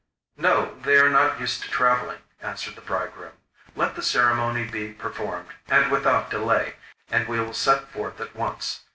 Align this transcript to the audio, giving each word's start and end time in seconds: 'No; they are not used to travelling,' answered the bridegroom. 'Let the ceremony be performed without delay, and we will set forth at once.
'No; 0.35 0.73
they 0.81 0.97
are 0.97 1.11
not 1.11 1.39
used 1.39 1.61
to 1.61 1.69
travelling,' 1.69 2.23
answered 2.41 2.73
the 2.73 2.81
bridegroom. 2.81 3.33
'Let 3.75 3.93
the 3.93 4.01
ceremony 4.01 4.65
be 4.65 4.93
performed 4.93 5.49
without 5.91 6.31
delay, 6.31 6.77
and 7.11 7.27
we 7.27 7.39
will 7.39 7.53
set 7.53 7.87
forth 7.87 8.19
at 8.19 8.35
once. 8.35 8.79